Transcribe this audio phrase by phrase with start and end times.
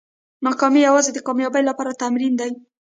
[0.45, 2.51] ناکامي یوازې د کامیابۍ لپاره تمرین دی.